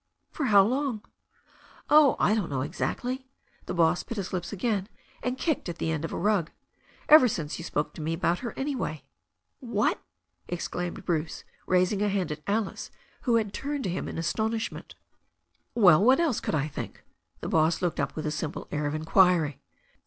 "For 0.31 0.45
how 0.47 0.63
long?" 0.63 1.05
"Oh, 1.87 2.15
I 2.17 2.33
don't 2.33 2.49
know 2.49 2.63
exactly." 2.63 3.27
The 3.67 3.73
boss 3.75 4.01
bit 4.01 4.17
his 4.17 4.33
lips 4.33 4.51
again, 4.51 4.89
and 5.21 5.37
kicked 5.37 5.69
at 5.69 5.77
the 5.77 5.91
end 5.91 6.03
of 6.03 6.11
a 6.11 6.17
rug. 6.17 6.49
"Ever 7.07 7.27
since 7.27 7.59
you 7.59 7.63
spoke 7.63 7.93
to 7.93 8.01
me 8.01 8.13
about 8.13 8.39
her 8.39 8.51
anyway." 8.57 9.03
"What!" 9.59 10.01
exclaimed 10.47 11.05
Bruce, 11.05 11.43
raising 11.67 12.01
a 12.01 12.09
hand 12.09 12.31
at 12.31 12.41
Alice, 12.47 12.89
who 13.25 13.35
had 13.35 13.53
turned 13.53 13.83
to 13.83 13.91
him 13.91 14.07
in 14.07 14.17
astonishment. 14.17 14.95
"Well, 15.75 16.03
what 16.03 16.19
else 16.19 16.39
could 16.39 16.55
I 16.55 16.67
think?" 16.67 17.03
The 17.41 17.49
boss 17.49 17.79
looked 17.83 17.99
up 17.99 18.15
with 18.15 18.25
a 18.25 18.31
simple 18.31 18.67
air 18.71 18.87
of 18.87 18.95
inquiry. 18.95 19.61